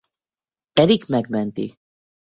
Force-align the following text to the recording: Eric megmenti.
Eric 0.75 1.07
megmenti. 1.07 1.77